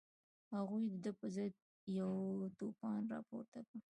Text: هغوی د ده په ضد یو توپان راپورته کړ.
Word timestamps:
هغوی 0.55 0.83
د 0.91 0.93
ده 1.03 1.11
په 1.19 1.25
ضد 1.35 1.53
یو 1.99 2.11
توپان 2.57 3.01
راپورته 3.13 3.59
کړ. 3.69 3.79